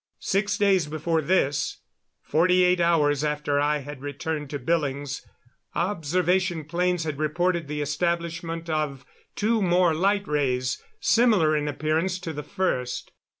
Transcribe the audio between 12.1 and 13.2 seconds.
to the first.